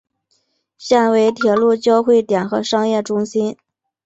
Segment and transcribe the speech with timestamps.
[0.79, 3.55] 现为铁路交会点和商业中心。